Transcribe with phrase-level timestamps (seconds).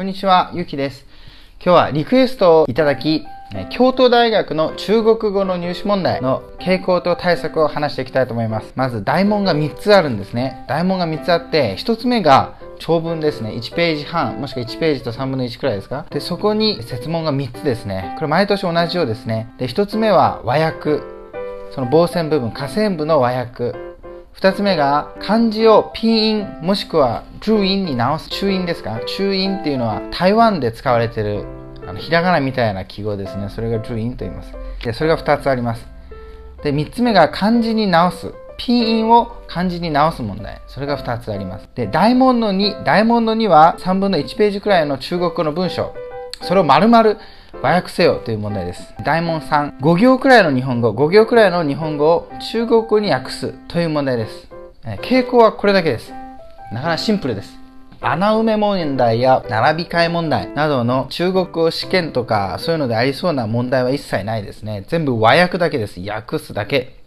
[0.00, 1.04] こんにちは、ゆきです。
[1.62, 3.22] 今日はリクエストをいただき、
[3.68, 8.72] 京都大学の中国語の入試問題の傾向と対策を話していきたいと思います。
[8.76, 10.64] まず、大問が3つあるんですね。
[10.68, 13.50] 大問が3つあって、1つ目が長文ですね。
[13.50, 16.06] 1ページ半、もしくは1ページと3分の1くらいですか？
[16.08, 18.14] で、そこに説問が3つですね。
[18.16, 19.52] これ毎年同じようですね。
[19.58, 21.00] で、1つ目は和訳。
[21.72, 23.74] その棒線部分、下線部の和訳。
[24.36, 28.30] 2つ目が漢字をピンインもしくは注音に直す。
[28.30, 29.00] 注音ですか？
[29.06, 31.44] 注音っていうのは台湾で使われてる
[31.86, 33.48] あのひらがなみたいな記号ですね。
[33.50, 34.54] それが注音と言います。
[34.82, 35.86] でそれが2つあります。
[36.62, 38.34] で3つ目が漢字に直す。
[38.56, 40.60] ピンインを漢字に直す問題。
[40.66, 41.68] それが2つあります。
[41.74, 45.94] で大問の2大問の2は3分の1ページくらいの中国語の文章。
[46.42, 47.16] それを丸々
[47.62, 48.94] 和訳せよという問題です。
[49.04, 54.48] 大問3、5行くらいの日本語、5行くらいの日本語を中国語に訳すという問題です。
[55.02, 56.12] 傾向はこれだけです。
[56.72, 57.58] なかなかシンプルです。
[58.00, 64.84] 穴埋め問題や並び替え問題などの中国語試験とかそういうのでありそうな問題は一切ないですね。
[64.88, 66.00] 全部和訳だけです。
[66.00, 67.00] 訳すだけ。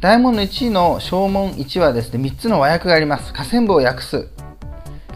[0.00, 3.32] 大問の1の小問1はですね、3つの和訳があります。
[3.32, 4.26] 下線部を訳す。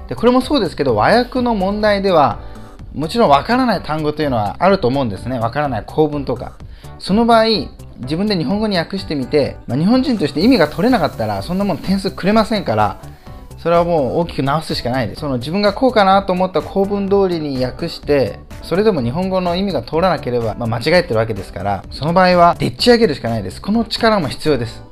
[0.08, 2.38] で、これもそうですけど、和訳の問題では、
[2.96, 5.38] もちろんわからない単語というのはあると思うんですね。
[5.38, 6.56] わからない構文とか。
[6.98, 7.44] その場合、
[8.00, 12.98] 自分で日本語に訳してみて、まあ、日本人として意味が取れなかったら、そんなもん点数くれませんから、
[13.58, 15.20] それはもう大きく直すしかないです。
[15.20, 23.60] その自分がこうかなと思った構文通りに訳して、それでも日本語の意味が通らなければ、まあ、間違えてるわけですから、その場合はでっち上げるしかないです。
[23.60, 24.82] この力も必要です。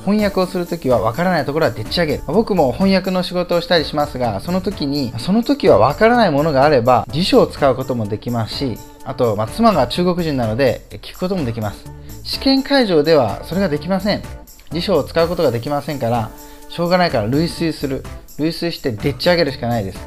[0.00, 2.22] 翻訳をするときは分からないところはでっち上げる。
[2.26, 11.92] 僕も翻訳の仕事をしたりしますが、その時に、その時は分からないものがあれば、辞書を使うこともできますし、あと、まあ、妻が中国人なので、聞くこともできます。
[12.22, 14.22] 試験会場ではそれができません。
[14.70, 16.30] 辞書を使うことができませんから、
[16.68, 18.04] しょうがないから類推する。
[18.38, 19.98] 類推してでっち上げるしかないです。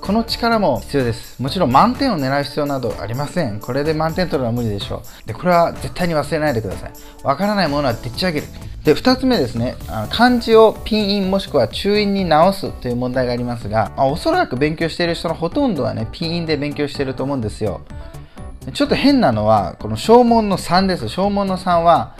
[0.00, 1.42] この力も必要です。
[1.42, 3.60] もちろん満点を狙う必要などありません。
[3.60, 5.28] これで満点取るのは無理でしょう。
[5.28, 6.92] で、これは絶対に忘れないでください。
[7.22, 8.46] わからないものはでっち上げる。
[8.84, 9.76] で、2つ目ですね。
[10.10, 17.80] 漢字をピンインもしくは中印に直すという問題がありますが、ま、おそらく勉強している人のほとんどはね、ピンインで勉強してると思うんですよ。
[18.74, 21.08] ちょっと変なのは、この小問の3です。
[21.08, 22.14] 小問の3は、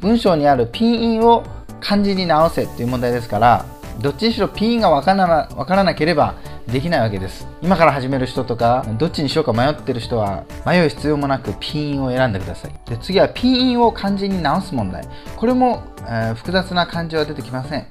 [0.00, 1.42] 文章にあるピンインを
[1.80, 3.64] 漢字に直せっていう問題ですから、
[4.00, 6.34] どっちにしろピンインがわからなわからなければ
[6.70, 7.46] できないわけです。
[7.62, 12.72] 今から始める人とか、どっちにしようか迷ってる人は、迷う必要もなくピンを選んでください。
[12.88, 15.06] で次はピンを漢字に直す問題。
[15.36, 17.86] これも、えー、複雑な漢字は出てきません。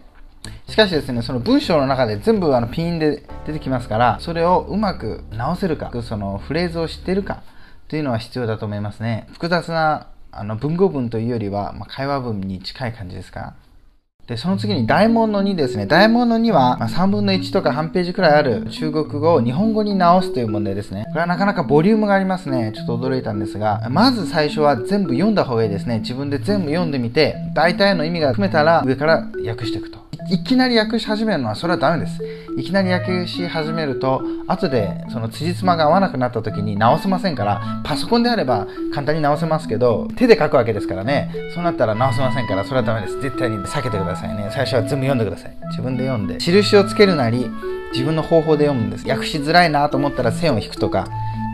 [0.68, 7.44] しかしですね、その文章の中で全部あのピンで出てきますから、それをうまく直せるか、そのフレーズを知ってるか
[7.90, 9.28] というのは必要だと思いますね。
[9.34, 13.56] 複雑なあの文語文というよりは、まあ、会話文に近い感じですか？
[14.30, 15.88] で、その次に大問の2ですね。
[15.88, 21.06] 大問の2は、まあ、3分の1とか半ページくらいある中国語を日本語に直すという問題ですね。
[21.10, 22.72] これはなかなかボリュームがありますね。
[22.76, 26.00] ちょっと驚いたんですが、まず最初は全部読んだ方がいいですね。
[26.02, 30.09] 自分で全部読んでみて、大体の意味が含めたら上から訳していくと。
[30.28, 32.22] いきなり訳し始めるのはそれはダメです。
[32.58, 43.22] いきなり訳し始めると、後でその辻褄が合わなくなった時に直せませんから、パソコンであれば簡単に直せますけど、手で書くわけですからね、そうなったら直せませんから、それはダメです。
[43.22, 44.50] 絶対に避けてくださいね。
[44.52, 45.58] 最初は全部読んでください。
[45.70, 46.38] 自分で読んで。
[46.38, 47.50] 印をつけるなり、
[47.94, 49.08] 自分の方法で読むんです。
[49.08, 51.08] 訳しづらいなと思ったら線を引くとか、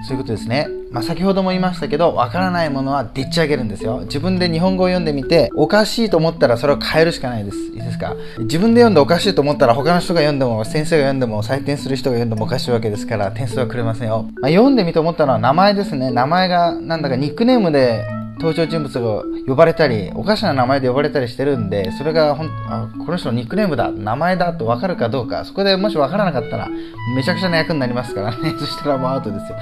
[0.07, 0.67] そういうことですね。
[0.91, 4.01] まあ、先ほども言いましたけど、わからないものはでっち上げるんですよ。
[4.03, 7.57] 自分で日本語を読んでみて、おかしいと思ったらそれを変えるしかないです。
[7.57, 8.15] いいですか？
[8.39, 14.25] 自分で読んでおかしいと思ったら他の人が読んでも、先生が読んでも、採点する人が読んでもおかしいわけですから、点数はくれませんよ。
[14.41, 16.11] まあ、読んでみて思ったのは名前ですね。
[16.11, 18.05] 名前がなんだかニックネームで
[18.39, 26.69] 登場人物が呼ばれたり、おかしな名前で呼ばれたりしてるんで、それがほんあこの人のニックネームだ、名前だと分かるかどうか、そこでもし分からなかったら、
[27.15, 28.53] めちゃくちゃな役になりますからね。
[28.59, 29.57] そしたらもうアウトですよ。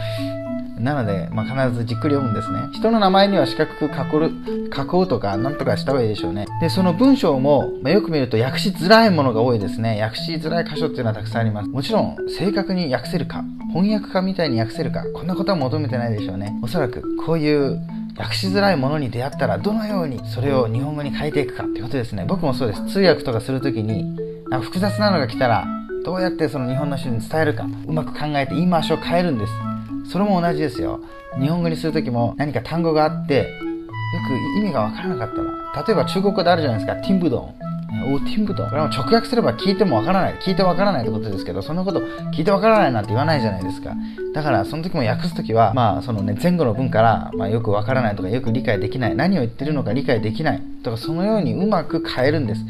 [0.79, 2.59] なので、まあ、必ずじっくり読むんですね。
[2.73, 4.31] 人の名前には四角く囲る、
[4.65, 6.45] 囲うとか、なんとかした方がいいでしょうね。
[6.59, 10.01] で、その文章も、まあ、よく見ると訳しづらいものが多いですね。
[10.01, 11.69] 訳しづらい箇所っていうのはたくさんあります。
[11.69, 16.53] もちろん、正確に訳せるか、翻訳家みたいに訳せるか、こんなことは求めてないでしょうね。
[16.61, 17.79] おそらく、こういう
[18.17, 22.25] 訳しづらいものに出会ったら、どのようにそれを日本語に変えていくかってことですね。
[22.27, 22.85] 僕もそうです。
[22.87, 24.15] 通訳とかする時に、
[24.49, 25.65] なんか複雑なのが来たら、
[26.05, 29.53] どうやってその日本の人に伝えるか、うまく考えて言い回しを変えるんです。
[30.11, 30.99] それも同じですよ。
[31.39, 33.43] 日本語にする時も何か単語があって、よ
[34.55, 37.72] く意味がわからなかったら、例えば中国語であるじゃないですか、ティンブドン。
[38.05, 38.65] オーティンブト。
[38.65, 40.35] これは直訳すれば聞いてもわからない。
[40.35, 42.01] 聞いてわからないってことですけど、そんなこと
[42.35, 43.95] 聞いてわからないなんて言わないじゃないですか。
[44.33, 49.15] だから、その時も訳す時は、まあ、そのね、前後の文から、まあ、よくわからないとか、よく理解できない。
[49.15, 50.61] 何を言ってるのか理解できない。
[50.83, 52.61] とか、そのようにうまく変えるんです。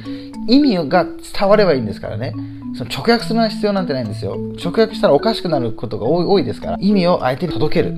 [0.48, 2.34] 意味が伝わればいいんですからね。
[2.76, 4.36] その直訳する必要なんてないんですよ。
[4.64, 7.96] 直訳したらおかしくなることが多いですから、意味を相手に届ける。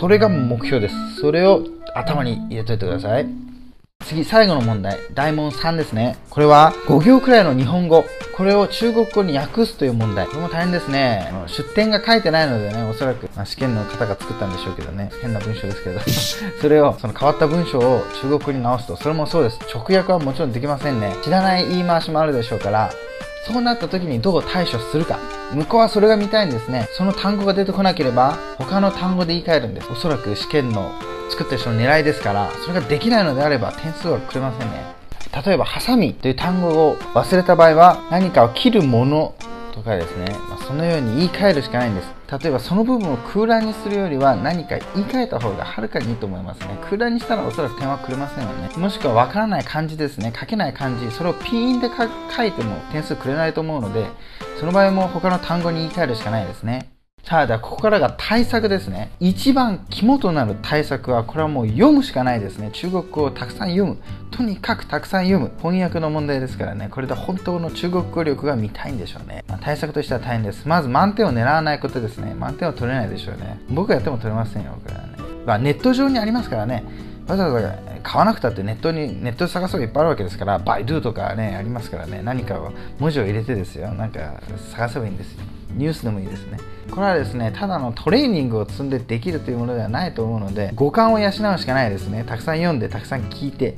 [0.00, 0.94] それが目標です。
[1.20, 1.62] それを
[1.94, 3.43] 頭に入れといてください。
[4.04, 4.98] 次、最後の問題。
[5.14, 6.16] 大問3ですね。
[6.30, 8.04] これは5行くらいの日本語。
[8.36, 10.26] これを中国語に訳すという問題。
[10.26, 11.32] これも大変ですね。
[11.46, 15.10] 出典が書いてないのでね、おそらく、まあ、試験の方が作ったんでしょうけどね。
[15.22, 16.00] 変な文章ですけど。
[16.60, 19.58] それを、その変わった文章を中国語に直すと、それもそうです。
[19.72, 21.14] 直訳はもちろんできませんね。
[21.22, 22.90] 知らない言い回しもあるでしょうから、
[23.46, 25.18] そうなった時にどう対処するか。
[25.52, 26.88] 向こうはそれが見たいんですね。
[26.92, 29.88] その単語が出てこなければ、他の単語で言い換えるんです。
[29.90, 30.92] おそらく試験の
[31.34, 34.94] 作ってる人の狙いですから、それができないのであれば点数はくれませんね。
[35.44, 39.34] 例えば、ハサミという単語を忘れた場合は、何かを切るもの
[39.72, 42.08] とかですね、まあ、そのように言い換えるしかないんです。
[42.40, 46.78] 例えば、その部分を空欄にするよりは、何か言い換えた方がはるかにいいと思いますね。
[46.84, 48.70] 空欄にしたらおそらく点はくれませんよね。
[48.76, 50.32] もしくはわからない漢字ですね。
[50.38, 51.90] 書けない漢字、それをピーンで
[52.36, 54.06] 書いても点数くれないと思うので、
[54.60, 56.93] その場合も他の単語に言い換えるしかないですね。
[57.24, 59.10] さあ、ではここからが対策ですね。
[59.18, 62.68] 一番肝となる対策は、これはもう読むしかないですね。
[62.74, 63.96] 中国語をたくさん読む。
[64.30, 65.50] とにかくたくさん読む。
[65.56, 66.88] 翻訳の問題ですからね。
[66.90, 69.42] これで本当の中国語力が見たいんでしょうね。
[69.48, 70.68] まあ、対策としては大変です。
[70.68, 72.34] まず満点を狙わないことですね。
[72.34, 73.58] 満点は取れないでしょうね。
[73.70, 75.16] 僕がやっても取れませんよ、これはね。
[75.46, 76.84] まあ、ネット上にありますからね。
[77.26, 83.92] わざわざ買わなくたってネットにネットで探す方がいっぱいあるわけですからバイドゥとかねありますからね何かを文字を入れてですよ。
[83.94, 84.42] なんか
[84.72, 85.42] 探せばいいんですよ。
[85.72, 86.58] ニュースでもいいですね。
[86.90, 92.24] これはですねただのトレーニングを積んでできるというものではないと思うので五感を養うしかないですね。
[92.24, 93.74] たくさん読んでたくさん聞いて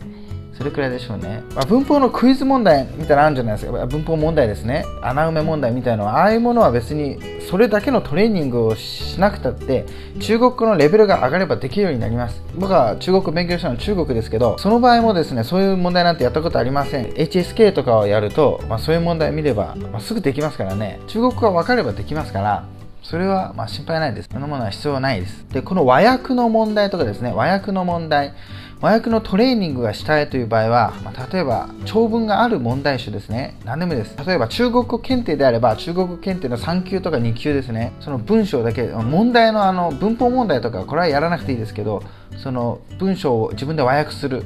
[0.57, 3.87] それくらいでしょうね、まあ、文法のクイズ問題みたいなのあるんじゃないですか。
[3.87, 4.85] 文法問題ですね。
[5.03, 7.19] 穴埋め問題みたいなのはああいうものは別に
[7.49, 9.85] それだけのトレーニングをしなくたって
[10.19, 12.43] 中国語のレベルが上がればできるようになります。
[12.57, 17.07] 僕は中国勉強したのは中国ですけどその場合もですねそういう問題なんてやったことありません。
[17.07, 21.01] HSK とかをやると、まあ、そういう問題見れば、まあ、すぐできますからね。
[21.07, 22.65] 中国語が分かればできますから
[23.09, 24.29] それはま心配ないです。
[24.33, 25.47] そのものは必要ないです。
[25.53, 28.35] で、この和訳の問題とかですね、和訳の問題、
[28.81, 42.03] 和訳のトレーニングがしたいという場合は、まあ、例えば長文がある問題集ですね何でもいいです例えば中国語検定であれば中国語検定の3級とか2級ですねその文章だけ問題のあの文法問題とかこれはやらなくていいですけど
[42.37, 44.45] その文章を自分で和訳する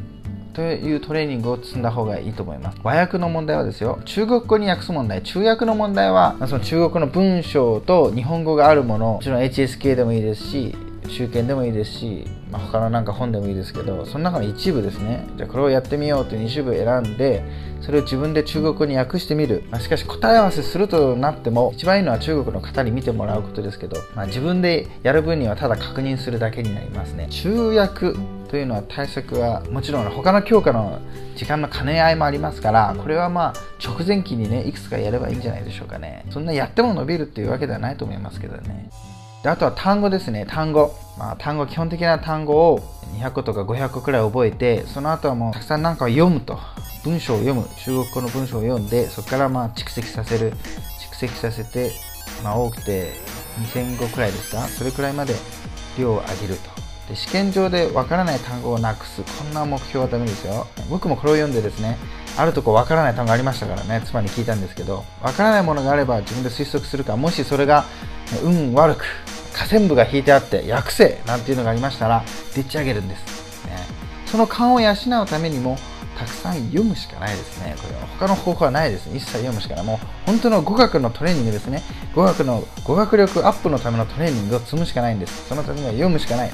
[0.53, 2.79] というトレーニングを積んだ方がいいと思います。
[2.83, 10.75] 和訳の問題はですよ、中国語に訳す問題、中訳の問題は、その中国の文章と日本語があるもの、もちろん HSK でもいいですし、
[11.11, 15.27] 集計でもいいですし、まあ、他のなんか本でもいいですけどその中の一部ですね。
[15.37, 17.43] じゃあこれをやってみようという一部選んで
[17.81, 27.27] それを自分で中国語に訳してみる、まあ、しかし答え合わせするとなっても一番いいのは中国の方に見てもらうことですけど、まあ、自分でやる分にはただ確認するだけになりますね。
[27.31, 28.40] 中訳。
[28.51, 30.99] というのは対策はもちろん他の教科の
[31.37, 36.27] 時間の兼ね合いもありますからこれはまあ直前期にねいくつかやればいいんじゃないでしょうかね。
[36.31, 38.91] そんなやっても伸びるっていうわけではないと思いますけどね。
[39.45, 40.47] であとは単語ですね。
[40.47, 42.81] 単語、まあ、単語基本的な単語を
[43.21, 46.59] 200個とか500個くらい覚えてその後はもうたくさん何かを読むと。
[47.05, 47.69] 文章を読む。
[47.79, 50.55] 中国語の文章を読んでそこからまあ蓄積させる。
[51.13, 51.93] 蓄積させて、
[52.43, 53.13] まあ、多くて
[53.73, 54.63] 2000語くらいですか。
[54.67, 55.35] それくらいまで
[55.97, 56.80] 量を上げると。
[57.11, 59.23] で試験上でわからない単語をなくす。
[59.23, 60.67] こんな目標はダメですよ。
[60.89, 61.99] 僕もこれを読んでですね
[62.37, 64.03] あるとこわからない単語ありましたからね。
[64.07, 67.85] 妻に聞いたんですけどわからないものがあれば自分で推測するかもしそれが
[68.45, 69.05] 運悪く
[69.53, 72.25] 下線部が引いてあって訳せなんていうのがありましたら
[72.55, 73.77] でっち上げるんです、ね、
[74.27, 75.77] その勘を養うためにも
[76.17, 77.75] たくさん読むしかないですね。
[77.81, 79.09] これは他の方法はないです。
[79.09, 79.87] 一切読むしかない。
[79.87, 81.83] もう本当の語学のトレーニングですね。
[82.15, 85.49] 語学の語学力アップのためのトレーニングを積むしかないんです。
[85.49, 86.51] そのためには読むしかない。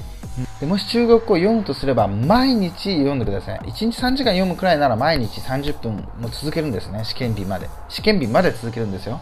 [0.60, 7.04] でもし中国語を読むとすれば毎日読んでください1日3時間読むくらいなら毎日30分も続けるんですね。
[7.04, 7.68] 試験日まで。
[7.88, 9.20] 試験日まで続けるんですよ、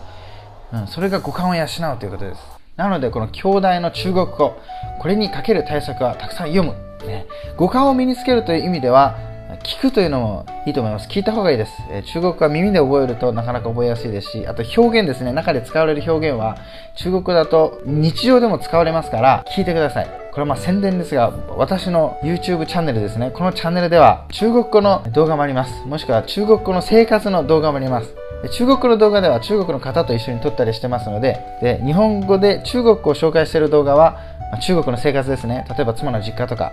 [0.72, 2.40] うん、それが五感を養うということです。
[2.76, 4.56] なので、この兄弟の中国語、
[5.00, 6.74] これにかける対策はたくさん読む。
[7.06, 7.26] ね、
[7.56, 9.16] 五感を身につけるという意味では、
[9.62, 11.08] 聞くというのもいいと思います。
[11.08, 11.72] 聞いた方がいいです。
[11.90, 15.32] え中国は耳で覚えるとなかなか覚えやすいですし、あと表現ですね。
[15.32, 16.56] 中で使われる表現は、
[16.96, 20.06] 中国だと日常でも使われますから、聞いてください。
[20.06, 23.30] これはまあ宣伝ですが、私の YouTube チャンネルですね。
[23.30, 25.86] このチャンネルでは中国語の動画もあります。
[25.86, 28.14] もしくは中国語の生活の動画もあります。
[28.48, 34.20] 中国の動画では中国の方と一緒に撮ったりしてますのでで日本語で中国語を紹介している動画は、
[34.52, 36.72] ま中国の生活ですね例えば妻の実家とか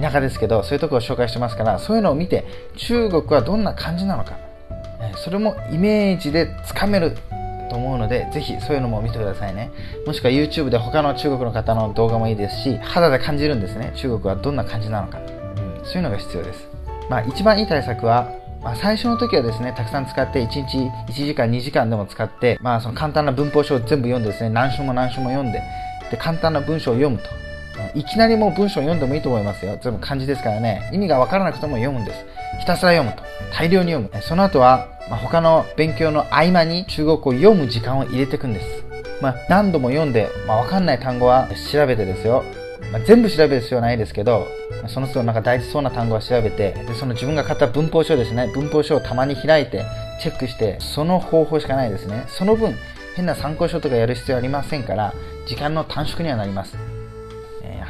[0.00, 2.44] 田舎ですけどそういうところを紹介してますからそういうのを見て
[2.76, 4.38] 中国はどんな感じなのか
[5.16, 7.16] それもイメージでつかめる
[7.72, 9.70] と思うので、ぜひそういうのも見てくださいね。
[10.06, 13.92] もしくは YouTube で他の中国の方の動画もいいですし、肌で感じるんですね。
[13.96, 15.18] 中国はどんな感じなのか。
[15.18, 16.68] うん、そういうのが必要です。
[17.08, 18.30] まあ一番いい対策は、
[18.62, 25.62] まあ、最初の時はですね、たくさん使って1日1時間2時間でも使って、まあその簡単な文法書を全部読んでですね、何章も何章も読んで、
[26.10, 27.41] で、簡単な文章を読むと。
[27.94, 29.78] いきなりもう文章を読んでもいいと思いますよ。
[29.82, 30.88] 全部漢字ですからね。
[30.92, 32.24] 意味がわからなくても読むんです。
[32.60, 33.22] ひたすら読むと。
[33.54, 34.22] 大量に読む。
[34.22, 38.84] その後は、まあ、他の勉強の合間に中国語を読む時間を入れていくんです。
[39.20, 42.44] まあ、何度も読んで、まあ、わかんない単語は調べてですよ。
[42.92, 44.46] まあ、全部調べる必要はないですけど、
[44.88, 48.50] その都度なんか大事そうな単語は調べて、でその自分が買った文法書ですね。
[48.54, 49.84] 文法書をたまに開いて、
[50.20, 52.24] チェックして、その方法しかないですね。
[52.28, 52.74] その分、
[53.16, 55.14] 変な参考書とかやる必要ありませんから、
[55.46, 56.91] 時間の短縮にはなります。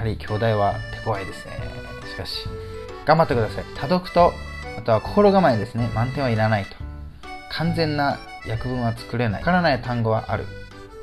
[0.03, 1.53] はり兄弟は手強いですね。
[2.11, 2.47] しかし、
[3.07, 3.65] 頑張ってください。
[3.77, 4.33] 多読と、
[4.77, 5.89] あとは心構えですね。
[5.95, 6.71] 満点はいらないと。
[7.51, 8.19] 完全な
[8.49, 9.41] 訳文は作れない。
[9.41, 10.45] わからない単語はある。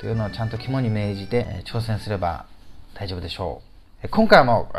[0.00, 2.44] というのをちゃんと肝に銘じて、挑戦すれば
[2.94, 3.62] 大丈夫でしょ
[4.04, 4.08] う。
[4.08, 4.70] 今回も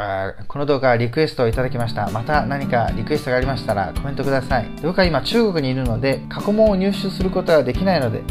[0.48, 2.10] この動画リクエストをいただきました。
[2.10, 4.70] また何かリクエストがありましたらコメントください。
[4.82, 8.24] 僕は今中国にいるので過去問を入手することはできないので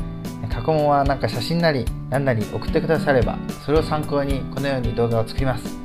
[0.49, 5.80] 過去問はなんか写真なり何なり送ってくださればそれを参考にこのように動画を作ります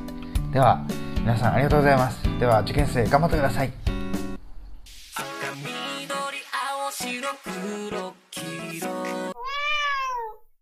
[0.56, 0.80] では
[1.20, 2.22] 皆さんありがとうございます。
[2.40, 3.85] では受験生頑張ってください。